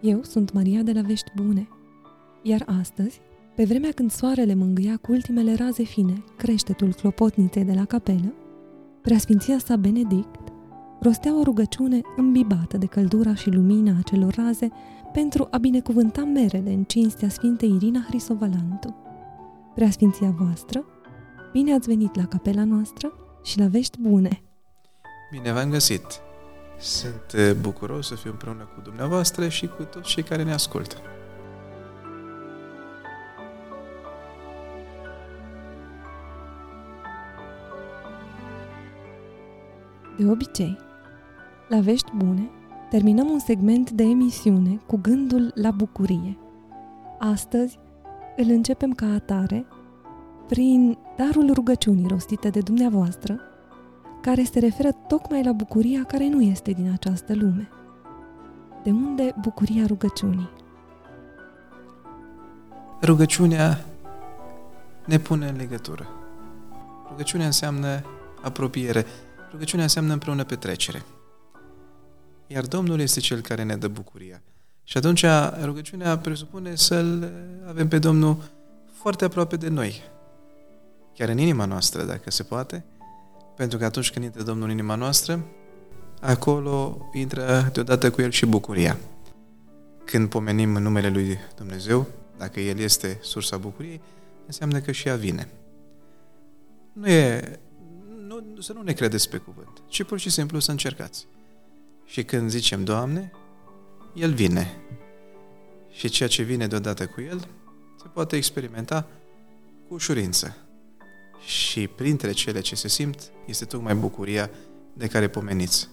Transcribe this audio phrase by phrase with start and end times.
[0.00, 1.68] Eu sunt Maria de la Vești Bune,
[2.42, 3.20] iar astăzi,
[3.54, 8.34] pe vremea când soarele mângâia cu ultimele raze fine creștetul clopotniței de la capelă,
[9.02, 10.50] preasfinția sa Benedict
[11.00, 14.68] rostea o rugăciune îmbibată de căldura și lumina acelor raze
[15.12, 18.96] pentru a binecuvânta merele în cinstea Sfintei Irina Hrisovalantu.
[19.74, 20.84] Preasfinția voastră,
[21.52, 23.12] bine ați venit la capela noastră
[23.42, 24.42] și la vești bune!
[25.30, 26.29] Bine v-am găsit!
[26.80, 30.96] Sunt eh, bucuros să fiu împreună cu dumneavoastră și cu toți cei care ne ascultă.
[40.18, 40.78] De obicei,
[41.68, 42.50] la vești bune,
[42.90, 46.38] terminăm un segment de emisiune cu gândul la bucurie.
[47.18, 47.78] Astăzi
[48.36, 49.66] îl începem ca atare
[50.46, 53.40] prin darul rugăciunii rostite de dumneavoastră,
[54.20, 57.68] care se referă tocmai la bucuria care nu este din această lume.
[58.82, 60.50] De unde bucuria rugăciunii?
[63.02, 63.84] Rugăciunea
[65.04, 66.08] ne pune în legătură.
[67.08, 68.04] Rugăciunea înseamnă
[68.42, 69.06] apropiere.
[69.50, 71.02] Rugăciunea înseamnă împreună petrecere.
[72.46, 74.42] Iar Domnul este Cel care ne dă bucuria.
[74.84, 75.24] Și atunci
[75.62, 77.32] rugăciunea presupune să-L
[77.68, 78.36] avem pe Domnul
[78.92, 80.02] foarte aproape de noi.
[81.14, 82.84] Chiar în inima noastră, dacă se poate.
[83.56, 85.44] Pentru că atunci când intră Domnul în inima noastră,
[86.20, 88.98] acolo intră deodată cu El și bucuria.
[90.04, 92.06] Când pomenim numele Lui Dumnezeu,
[92.38, 94.00] dacă El este sursa bucuriei,
[94.46, 95.48] înseamnă că și ea vine.
[96.92, 97.58] Nu e,
[98.26, 101.26] nu, să nu ne credeți pe cuvânt, ci pur și simplu să încercați.
[102.04, 103.32] Și când zicem Doamne,
[104.14, 104.76] El vine.
[105.90, 107.48] Și ceea ce vine deodată cu El
[108.02, 109.06] se poate experimenta
[109.88, 110.56] cu ușurință.
[111.44, 114.50] Și printre cele ce se simt este tocmai bucuria
[114.92, 115.88] de care pomeniți.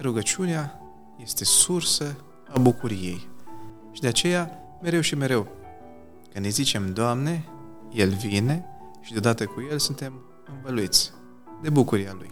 [0.00, 0.80] Rugăciunea
[1.22, 2.16] este sursă
[2.48, 3.28] a bucuriei.
[3.92, 5.48] Și de aceea, mereu și mereu,
[6.32, 7.48] când ne zicem Doamne,
[7.92, 8.64] El vine
[9.00, 10.20] și deodată cu El suntem
[10.54, 11.12] învăluiți
[11.62, 12.30] de bucuria Lui.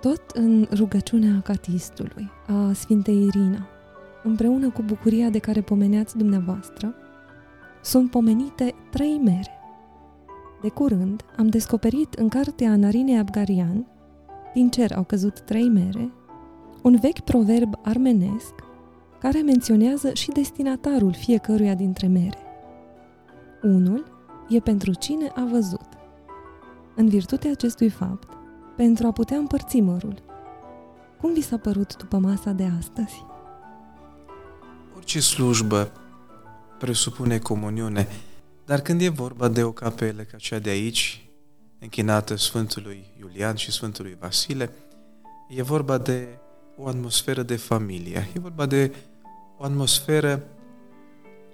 [0.00, 3.66] Tot în rugăciunea acatistului, a Sfintei Irina,
[4.22, 6.94] împreună cu bucuria de care pomeneați dumneavoastră,
[7.82, 9.60] sunt pomenite trei mere.
[10.62, 13.86] De curând am descoperit în cartea Narinei Abgarian,
[14.54, 16.12] din cer au căzut trei mere,
[16.82, 18.54] un vechi proverb armenesc
[19.20, 22.38] care menționează și destinatarul fiecăruia dintre mere.
[23.62, 24.04] Unul
[24.48, 25.88] e pentru cine a văzut.
[26.96, 28.37] În virtutea acestui fapt,
[28.78, 30.22] pentru a putea împărți mărul.
[31.20, 33.24] Cum vi s-a părut după masa de astăzi?
[34.96, 35.92] Orice slujbă
[36.78, 38.08] presupune comuniune,
[38.64, 41.28] dar când e vorba de o capelă ca cea de aici,
[41.78, 44.70] închinată Sfântului Iulian și Sfântului Vasile,
[45.48, 46.28] e vorba de
[46.76, 48.94] o atmosferă de familie, e vorba de
[49.56, 50.42] o atmosferă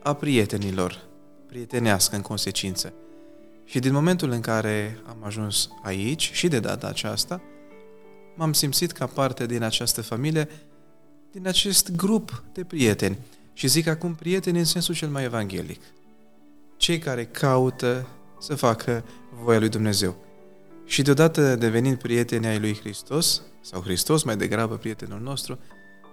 [0.02, 0.98] a prietenilor,
[1.46, 2.92] prietenească în consecință.
[3.64, 7.40] Și din momentul în care am ajuns aici și de data aceasta,
[8.36, 10.48] m-am simțit ca parte din această familie,
[11.32, 13.18] din acest grup de prieteni.
[13.52, 15.80] Și zic acum prieteni în sensul cel mai evanghelic.
[16.76, 18.06] Cei care caută
[18.40, 19.04] să facă
[19.42, 20.16] voia lui Dumnezeu.
[20.86, 25.58] Și deodată devenind prieteni ai lui Hristos, sau Hristos mai degrabă prietenul nostru,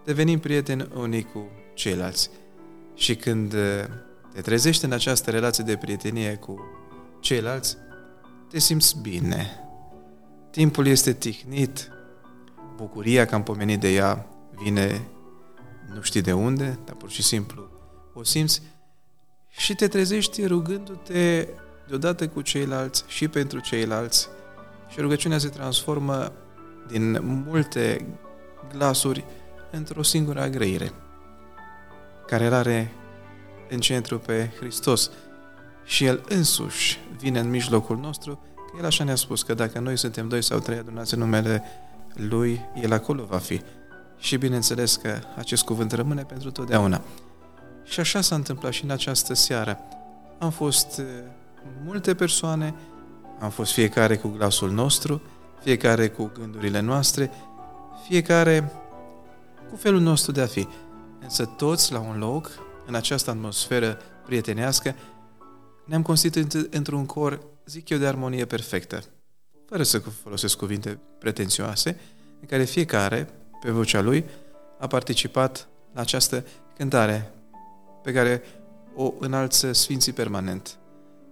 [0.05, 2.29] devenim prieteni unii cu ceilalți.
[2.95, 3.55] Și când
[4.33, 6.59] te trezești în această relație de prietenie cu
[7.21, 7.77] ceilalți,
[8.49, 9.59] te simți bine.
[10.49, 11.89] Timpul este tihnit,
[12.75, 14.25] bucuria că am pomenit de ea
[14.63, 15.07] vine
[15.93, 17.69] nu știi de unde, dar pur și simplu
[18.13, 18.61] o simți
[19.49, 21.47] și te trezești rugându-te
[21.87, 24.27] deodată cu ceilalți și pentru ceilalți
[24.87, 26.31] și rugăciunea se transformă
[26.87, 28.07] din multe
[28.73, 29.25] glasuri
[29.71, 30.91] într-o singură agrăire
[32.27, 32.91] care are
[33.69, 35.11] în centru pe Hristos
[35.83, 39.97] și El însuși vine în mijlocul nostru, că El așa ne-a spus că dacă noi
[39.97, 41.63] suntem doi sau trei adunați în numele
[42.13, 43.61] Lui, El acolo va fi.
[44.17, 47.01] Și bineînțeles că acest cuvânt rămâne pentru totdeauna.
[47.83, 49.79] Și așa s-a întâmplat și în această seară.
[50.39, 51.05] Am fost eh,
[51.85, 52.75] multe persoane,
[53.39, 55.21] am fost fiecare cu glasul nostru,
[55.63, 57.31] fiecare cu gândurile noastre,
[58.07, 58.71] fiecare
[59.69, 60.67] cu felul nostru de a fi.
[61.19, 62.49] Însă toți la un loc,
[62.85, 64.95] în această atmosferă prietenească,
[65.91, 69.03] ne-am constituit într-un cor, zic eu, de armonie perfectă,
[69.65, 71.99] fără să folosesc cuvinte pretențioase,
[72.39, 73.29] în care fiecare,
[73.61, 74.25] pe vocea lui,
[74.79, 76.45] a participat la această
[76.77, 77.33] cântare
[78.03, 78.41] pe care
[78.95, 80.77] o înalță Sfinții permanent.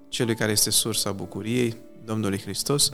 [0.10, 2.94] celui care este sursa bucuriei, Domnului Hristos,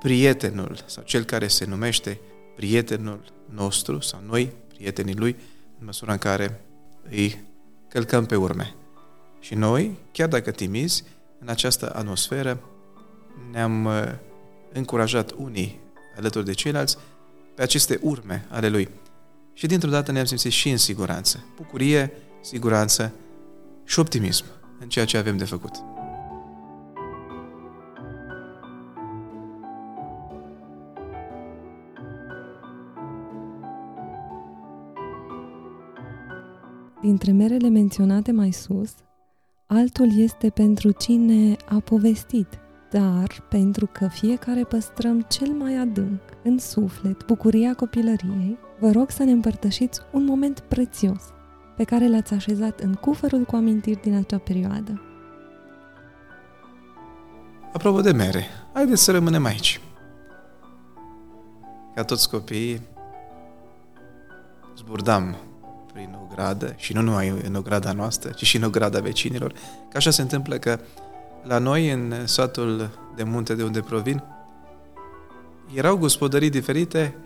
[0.00, 2.20] prietenul sau cel care se numește
[2.56, 5.36] prietenul nostru sau noi, prietenii lui,
[5.78, 6.60] în măsura în care
[7.10, 7.44] îi
[7.88, 8.74] călcăm pe urme.
[9.44, 11.04] Și noi, chiar dacă timizi,
[11.38, 12.60] în această atmosferă
[13.50, 13.92] ne-am uh,
[14.72, 15.80] încurajat unii
[16.16, 16.98] alături de ceilalți
[17.54, 18.88] pe aceste urme ale lui.
[19.52, 21.44] Și dintr-o dată ne-am simțit și în siguranță.
[21.56, 23.12] Bucurie, siguranță
[23.84, 24.44] și optimism
[24.80, 25.74] în ceea ce avem de făcut.
[37.00, 38.94] Dintre merele menționate mai sus,
[39.74, 42.58] altul este pentru cine a povestit,
[42.90, 49.22] dar pentru că fiecare păstrăm cel mai adânc în suflet bucuria copilăriei, vă rog să
[49.22, 51.22] ne împărtășiți un moment prețios
[51.76, 55.02] pe care l-ați așezat în cufărul cu amintiri din acea perioadă.
[57.72, 59.80] Apropo de mere, haideți să rămânem aici.
[61.94, 62.80] Ca toți copiii,
[64.76, 65.36] zburdam
[65.94, 69.00] prin o gradă și nu numai în o grada noastră, ci și în o grada
[69.00, 69.52] vecinilor.
[69.90, 70.78] Că așa se întâmplă că
[71.42, 74.22] la noi, în satul de munte de unde provin,
[75.74, 77.16] erau gospodării diferite,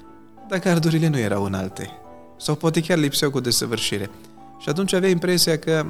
[0.48, 1.90] dar gardurile nu erau înalte.
[2.36, 4.10] Sau poate chiar lipseau cu desăvârșire.
[4.58, 5.86] Și atunci aveai impresia că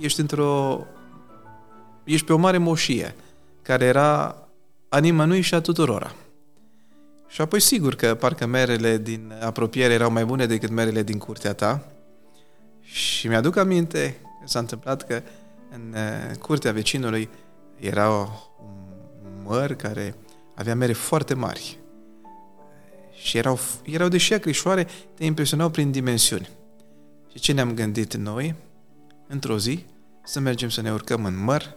[0.00, 0.80] ești într-o...
[2.04, 3.14] ești pe o mare moșie,
[3.62, 4.36] care era
[4.88, 6.14] a nimănui și a tuturora.
[7.28, 11.54] Și apoi sigur că parcă merele din apropiere erau mai bune decât merele din curtea
[11.54, 11.84] ta,
[12.92, 15.22] și mi-aduc aminte că s-a întâmplat că
[15.70, 17.28] în uh, curtea vecinului
[17.76, 18.10] era
[18.60, 20.14] un măr care
[20.54, 21.78] avea mere foarte mari.
[23.22, 26.48] Și erau, erau deși acrișoare, te impresionau prin dimensiuni.
[27.30, 28.54] Și ce ne-am gândit noi,
[29.26, 29.84] într-o zi,
[30.24, 31.76] să mergem să ne urcăm în măr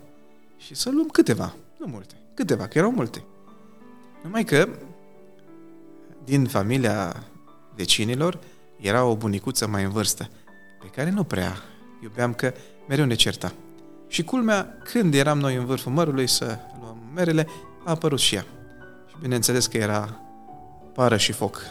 [0.58, 3.24] și să luăm câteva, nu multe, câteva, că erau multe.
[4.24, 4.70] Numai că
[6.24, 7.24] din familia
[7.76, 8.40] vecinilor
[8.80, 10.30] era o bunicuță mai în vârstă
[10.80, 11.56] pe care nu prea
[12.02, 12.54] iubeam că
[12.88, 13.54] mereu ne certa.
[14.08, 17.48] Și culmea, când eram noi în vârful mărului să luăm merele,
[17.86, 18.46] a apărut și ea.
[19.08, 20.20] Și bineînțeles că era
[20.94, 21.62] pară și foc,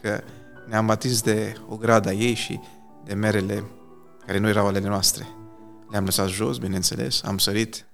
[0.00, 0.22] că
[0.68, 2.60] ne-am atins de o grada ei și
[3.04, 3.64] de merele
[4.26, 5.26] care nu erau ale noastre.
[5.90, 7.84] Le-am lăsat jos, bineînțeles, am sărit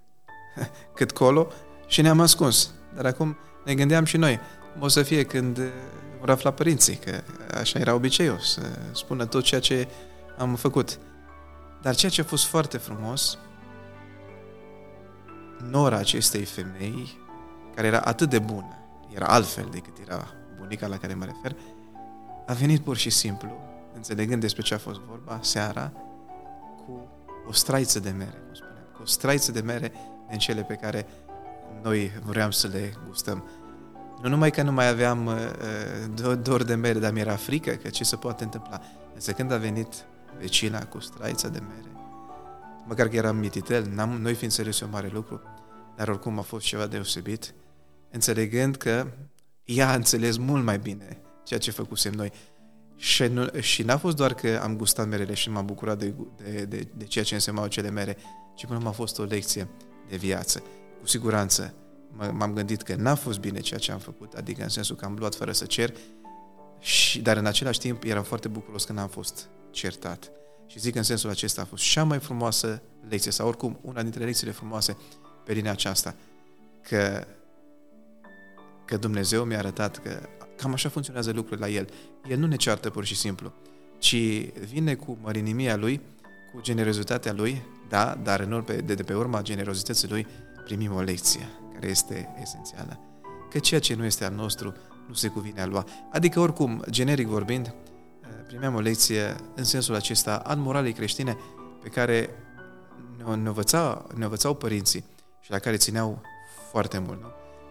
[0.97, 1.49] cât colo
[1.87, 2.71] și ne-am ascuns.
[2.95, 4.41] Dar acum ne gândeam și noi,
[4.73, 5.61] cum o să fie când
[6.19, 7.23] vor afla părinții, că
[7.59, 8.61] așa era obiceiul, să
[8.93, 9.89] spună tot ceea ce
[10.41, 10.99] am făcut.
[11.83, 13.39] Dar ceea ce a fost foarte frumos,
[15.71, 17.19] nora acestei femei,
[17.75, 18.79] care era atât de bună,
[19.15, 20.27] era altfel decât era
[20.59, 21.57] bunica la care mă refer,
[22.47, 23.51] a venit pur și simplu,
[23.95, 25.93] înțelegând despre ce a fost vorba, seara,
[26.85, 27.09] cu
[27.49, 29.93] o straiță de mere, cum spuneam, cu o straiță de mere
[30.29, 31.07] din cele pe care
[31.83, 33.45] noi vreau să le gustăm.
[34.23, 38.05] Nu numai că nu mai aveam uh, dor de mere, dar mi-era frică că ce
[38.05, 38.81] se poate întâmpla.
[39.15, 40.05] Însă când a venit
[40.39, 41.89] vecina cu straița de mere.
[42.87, 45.43] Măcar că eram mititel, n-am, noi fiind serios un mare lucru,
[45.97, 47.55] dar oricum a fost ceva deosebit,
[48.11, 49.07] înțelegând că
[49.65, 52.33] ea a înțeles mult mai bine ceea ce făcusem noi.
[52.97, 56.65] Și, nu, și n-a fost doar că am gustat merele și m-am bucurat de, de,
[56.65, 58.17] de, de ceea ce însemnau cele mere,
[58.55, 59.69] ci până m-a fost o lecție
[60.09, 60.63] de viață.
[61.01, 61.75] Cu siguranță
[62.33, 65.17] m-am gândit că n-a fost bine ceea ce am făcut, adică în sensul că am
[65.19, 65.93] luat fără să cer,
[66.79, 70.31] și, dar în același timp eram foarte bucuros că n-am fost certat.
[70.67, 74.25] Și zic în sensul acesta a fost cea mai frumoasă lecție, sau oricum una dintre
[74.25, 74.97] lecțiile frumoase
[75.45, 76.15] pe linia aceasta,
[76.83, 77.27] că,
[78.85, 81.89] că Dumnezeu mi-a arătat că cam așa funcționează lucrurile la El.
[82.29, 83.53] El nu ne ceartă pur și simplu,
[83.99, 84.17] ci
[84.71, 86.01] vine cu mărinimia Lui,
[86.53, 90.27] cu generozitatea Lui, da, dar în urme, de, de pe urma generozității Lui
[90.65, 93.01] primim o lecție care este esențială.
[93.51, 94.75] Că ceea ce nu este al nostru
[95.09, 95.87] nu se cuvine a lua.
[96.13, 97.75] Adică, oricum, generic vorbind,
[98.47, 101.37] primeam o lecție în sensul acesta al moralei creștine
[101.83, 102.31] pe care
[103.17, 105.05] ne, ne, învăța, ne învățau părinții
[105.41, 106.23] și la care țineau
[106.71, 107.21] foarte mult.
[107.21, 107.29] Nu?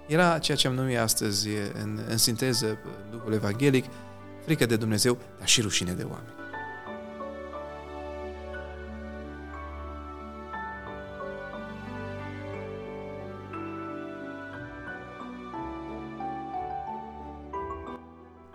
[0.07, 1.47] Era ceea ce am numit astăzi
[1.81, 3.85] în, în sinteză în Duhul Evanghelic,
[4.45, 6.37] frică de Dumnezeu, dar și rușine de oameni.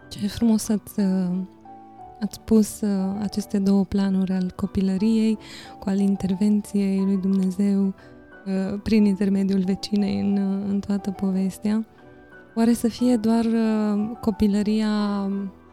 [0.08, 1.00] Ce frumos să-ți
[2.24, 2.88] Ați pus uh,
[3.20, 5.38] aceste două planuri al copilăriei
[5.78, 11.86] cu al intervenției lui Dumnezeu uh, prin intermediul vecinei în, uh, în toată povestea.
[12.54, 14.88] Oare să fie doar uh, copilăria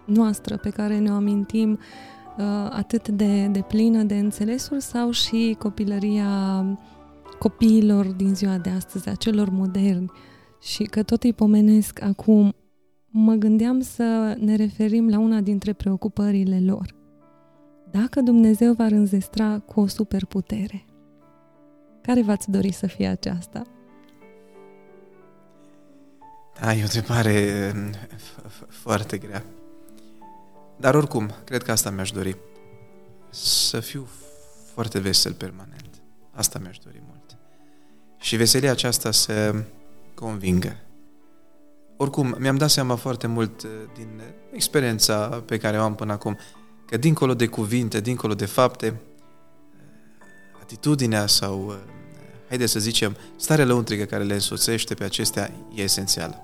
[0.05, 6.65] noastră pe care ne-o amintim uh, atât de, de plină de înțelesuri sau și copilăria
[7.39, 10.11] copiilor din ziua de astăzi, a celor moderni
[10.61, 12.53] și că tot îi pomenesc acum,
[13.11, 16.95] mă gândeam să ne referim la una dintre preocupările lor.
[17.91, 20.85] Dacă Dumnezeu va înzestra cu o superputere,
[22.01, 23.61] care v-ați dori să fie aceasta?
[26.61, 27.91] Da, e o întrebare mm,
[28.67, 29.43] foarte grea.
[30.77, 32.37] Dar oricum, cred că asta mi-aș dori.
[33.29, 34.07] Să fiu
[34.73, 36.01] foarte vesel permanent.
[36.31, 37.37] Asta mi-aș dori mult.
[38.19, 39.63] Și veselia aceasta să
[40.13, 40.75] convingă.
[42.01, 46.37] Oricum, mi-am dat seama foarte mult uh, din experiența pe care o am până acum,
[46.85, 48.95] că dincolo de cuvinte, dincolo de fapte, uh,
[50.61, 51.75] atitudinea sau, uh,
[52.47, 56.41] haideți să zicem, starea lăuntrică care le însoțește pe acestea e esențială.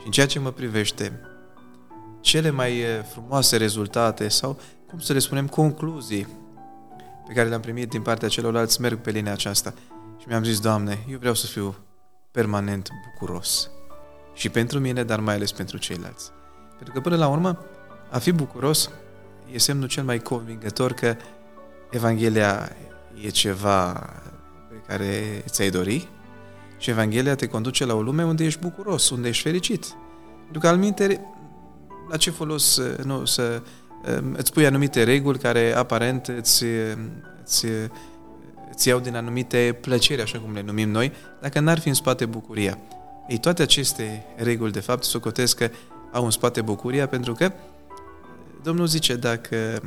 [0.00, 1.20] Și în ceea ce mă privește,
[2.20, 6.26] cele mai frumoase rezultate sau, cum să le spunem, concluzii
[7.26, 9.74] pe care le-am primit din partea celorlalți merg pe linia aceasta.
[10.20, 11.76] Și mi-am zis, Doamne, eu vreau să fiu
[12.30, 13.70] permanent bucuros.
[14.34, 16.30] Și pentru mine, dar mai ales pentru ceilalți.
[16.76, 17.58] Pentru că până la urmă,
[18.10, 18.90] a fi bucuros
[19.52, 21.16] e semnul cel mai convingător că
[21.90, 22.76] Evanghelia
[23.24, 23.92] e ceva
[24.68, 26.08] pe care ți-ai dori
[26.78, 29.86] și Evanghelia te conduce la o lume unde ești bucuros, unde ești fericit.
[30.42, 31.20] Pentru că al minte,
[32.10, 33.62] la ce folos nu, să
[34.04, 36.64] Ehm, îți pui anumite reguli care aparent îți,
[37.44, 37.66] îți,
[38.70, 42.26] îți iau din anumite plăceri, așa cum le numim noi, dacă n-ar fi în spate
[42.26, 42.78] bucuria.
[43.30, 45.70] Ei, toate aceste reguli, de fapt, socotesc că
[46.12, 47.52] au în spate bucuria, pentru că
[48.62, 49.82] Domnul zice, dacă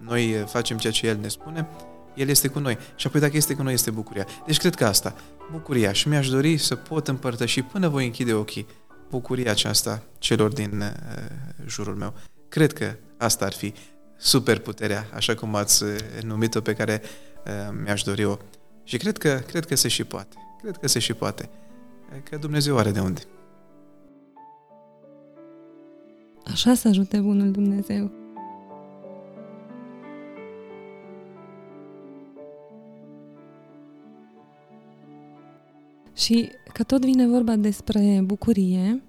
[0.00, 1.68] noi facem ceea ce El ne spune,
[2.14, 2.78] El este cu noi.
[2.96, 4.26] Și apoi dacă este cu noi, este bucuria.
[4.46, 5.14] Deci cred că asta,
[5.52, 5.92] bucuria.
[5.92, 8.66] Și mi-aș dori să pot împărtăși până voi închide ochii
[9.10, 11.24] bucuria aceasta celor din uh,
[11.66, 12.14] jurul meu.
[12.48, 13.74] Cred că asta ar fi
[14.16, 17.02] superputerea, așa cum ați eh, numit-o, pe care
[17.46, 18.36] uh, mi-aș dori o.
[18.84, 20.36] Și cred că, cred că se și poate.
[20.62, 21.50] Cred că se și poate.
[22.22, 23.20] Că Dumnezeu are de unde.
[26.44, 28.10] Așa să ajute bunul Dumnezeu.
[36.14, 39.02] Și că tot vine vorba despre bucurie,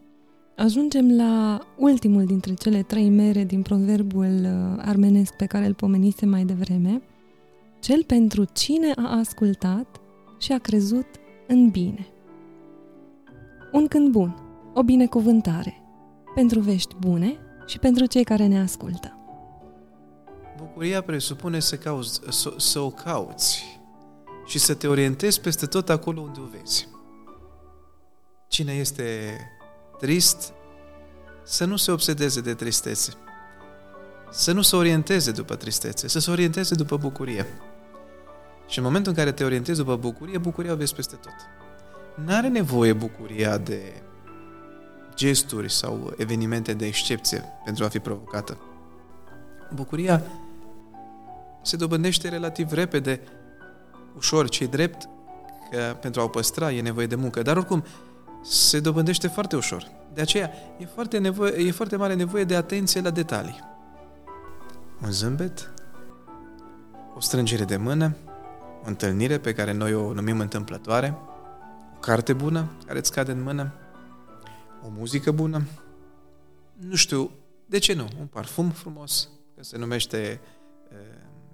[0.62, 6.26] Ajungem la ultimul dintre cele trei mere din proverbul uh, armenesc pe care îl pomenise
[6.26, 7.02] mai devreme,
[7.80, 10.02] cel pentru cine a ascultat
[10.40, 11.06] și a crezut
[11.48, 12.08] în bine.
[13.72, 14.36] Un cânt bun,
[14.74, 15.82] o binecuvântare,
[16.36, 19.18] pentru vești bune și pentru cei care ne ascultă.
[20.58, 23.80] Bucuria presupune să, cauți, să, să o cauți
[24.46, 26.88] și să te orientezi peste tot acolo unde o vezi.
[28.48, 29.38] Cine este
[30.00, 30.54] trist,
[31.44, 33.14] să nu se obsedeze de tristețe.
[34.32, 37.46] Să nu se orienteze după tristețe, să se orienteze după bucurie.
[38.68, 41.36] Și în momentul în care te orientezi după bucurie, bucuria o vezi peste tot.
[42.16, 44.02] N-are nevoie bucuria de
[45.16, 48.58] gesturi sau evenimente de excepție pentru a fi provocată.
[49.74, 50.24] Bucuria
[51.62, 53.22] se dobândește relativ repede,
[54.18, 55.10] ușor, ce drept,
[55.72, 57.42] că pentru a o păstra e nevoie de muncă.
[57.42, 57.84] Dar oricum,
[58.44, 59.88] se dobândește foarte ușor.
[60.14, 63.60] De aceea e foarte, nevoie, e foarte mare nevoie de atenție la detalii.
[65.04, 65.74] Un zâmbet,
[67.16, 68.16] o strângere de mână,
[68.84, 71.31] o întâlnire pe care noi o numim întâmplătoare, o
[72.02, 73.74] carte bună care îți cade în mână,
[74.86, 75.68] o muzică bună,
[76.74, 77.32] nu știu,
[77.66, 80.42] de ce nu, un parfum frumos, că se numește
[80.92, 80.98] uh,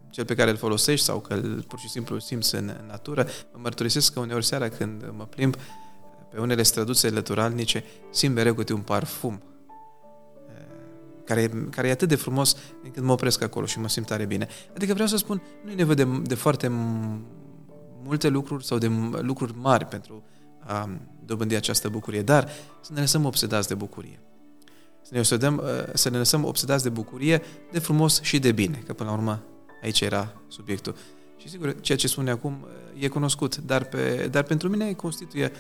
[0.10, 3.28] cel pe care îl folosești sau că îl pur și simplu simți în natură.
[3.54, 5.56] Mă mărturisesc că uneori seara când mă plimb,
[6.30, 9.42] pe unele străduțe lăturalnice simt mereu câte un parfum
[10.50, 10.66] eh,
[11.26, 14.48] care, care e atât de frumos încât mă opresc acolo și mă simt tare bine.
[14.76, 16.68] Adică vreau să spun, nu e nevoie de, de foarte
[18.04, 20.24] multe lucruri sau de lucruri mari pentru
[20.60, 20.90] a
[21.26, 22.50] dobândi această bucurie, dar
[22.82, 24.20] să ne lăsăm obsedați de bucurie.
[25.02, 28.84] Să ne, obsedăm, eh, să ne lăsăm obsedați de bucurie, de frumos și de bine,
[28.86, 29.44] că până la urmă
[29.84, 30.96] aici era subiectul.
[31.38, 35.52] Și sigur, ceea ce spune acum eh, e cunoscut, dar, pe, dar pentru mine constituie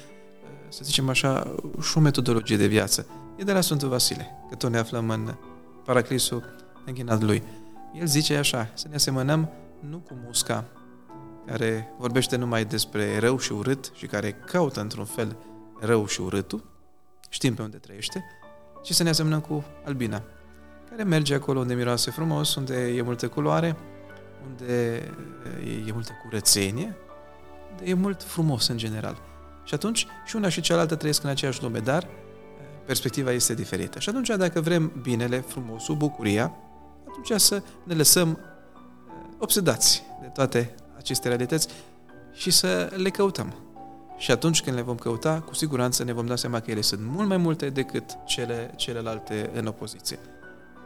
[0.69, 3.05] să zicem așa, și o metodologie de viață.
[3.35, 5.35] E de la Sfântul Vasile, că tot ne aflăm în
[5.85, 6.43] paraclisul
[6.85, 7.43] închinat lui.
[7.99, 9.49] El zice așa, să ne asemănăm
[9.89, 10.65] nu cu musca,
[11.47, 15.35] care vorbește numai despre rău și urât și care caută într-un fel
[15.79, 16.63] rău și urâtul,
[17.29, 18.25] știm pe unde trăiește,
[18.83, 20.23] ci să ne asemănăm cu albina,
[20.89, 23.75] care merge acolo unde miroase frumos, unde e multă culoare,
[24.49, 24.95] unde
[25.87, 26.95] e multă curățenie,
[27.71, 29.21] unde e mult frumos în general.
[29.63, 32.09] Și atunci și una și cealaltă trăiesc în aceeași lume, dar eh,
[32.85, 33.99] perspectiva este diferită.
[33.99, 36.53] Și atunci dacă vrem binele, frumosul, bucuria,
[37.07, 41.67] atunci să ne lăsăm eh, obsedați de toate aceste realități
[42.33, 43.53] și să le căutăm.
[44.17, 47.01] Și atunci când le vom căuta, cu siguranță ne vom da seama că ele sunt
[47.03, 50.19] mult mai multe decât cele, celelalte în opoziție.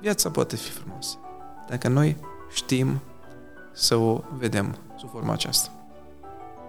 [0.01, 1.17] Viața poate fi frumoasă,
[1.69, 2.17] dacă noi
[2.53, 3.01] știm
[3.73, 5.71] să o vedem sub forma aceasta.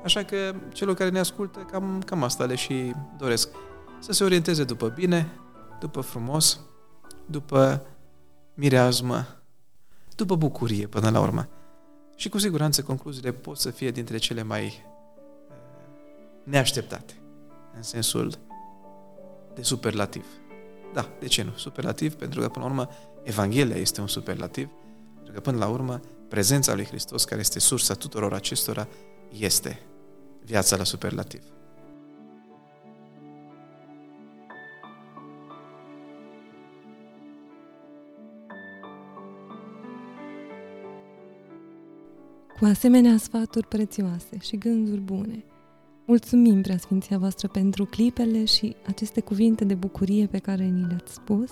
[0.04, 3.48] Așa că celor care ne ascultă, cam, cam asta le și doresc.
[4.00, 5.28] Să se orienteze după bine,
[5.80, 6.60] după frumos,
[7.26, 7.86] după
[8.54, 9.26] mireazmă,
[10.16, 11.48] după bucurie până la urmă.
[12.22, 14.74] Și cu siguranță concluziile pot să fie dintre cele mai eh,
[16.44, 17.14] neașteptate,
[17.76, 18.34] în sensul
[19.54, 20.24] de superlativ.
[20.92, 21.52] Da, de ce nu?
[21.56, 22.88] Superlativ, pentru că până la urmă
[23.22, 24.68] Evanghelia este un superlativ,
[25.14, 28.88] pentru că până la urmă prezența lui Hristos, care este sursa tuturor acestora,
[29.38, 29.82] este
[30.44, 31.42] viața la superlativ.
[42.62, 45.44] Cu asemenea sfaturi prețioase și gânduri bune,
[46.06, 51.50] mulțumim, Preasfinția voastră, pentru clipele și aceste cuvinte de bucurie pe care ni le-ați spus.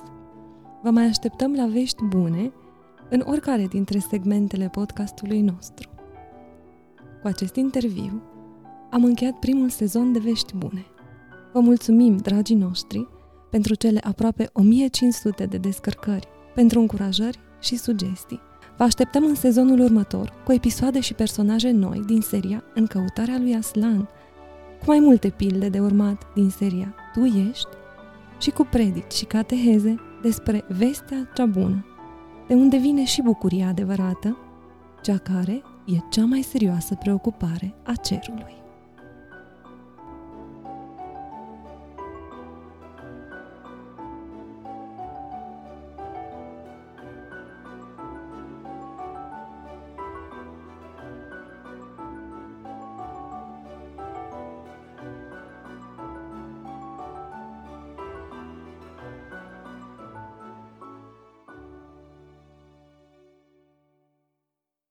[0.82, 2.52] Vă mai așteptăm la vești bune
[3.08, 5.88] în oricare dintre segmentele podcastului nostru.
[7.22, 8.22] Cu acest interviu
[8.90, 10.84] am încheiat primul sezon de vești bune.
[11.52, 13.08] Vă mulțumim, dragii noștri,
[13.50, 18.48] pentru cele aproape 1500 de descărcări, pentru încurajări și sugestii.
[18.80, 23.54] Vă așteptăm în sezonul următor cu episoade și personaje noi din seria În căutarea lui
[23.54, 24.08] Aslan,
[24.78, 27.68] cu mai multe pilde de urmat din seria Tu ești
[28.38, 31.86] și cu predici și cateheze despre vestea cea bună,
[32.48, 34.36] de unde vine și bucuria adevărată,
[35.02, 38.59] cea care e cea mai serioasă preocupare a cerului.